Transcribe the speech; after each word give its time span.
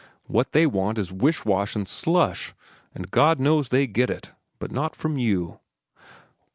What 0.25 0.51
they 0.53 0.65
want 0.65 0.97
is 0.97 1.11
wish 1.11 1.45
wash 1.45 1.75
and 1.75 1.87
slush, 1.87 2.55
and 2.95 3.11
God 3.11 3.39
knows 3.39 3.69
they 3.69 3.85
get 3.85 4.09
it, 4.09 4.31
but 4.57 4.71
not 4.71 4.95
from 4.95 5.15
you." 5.19 5.59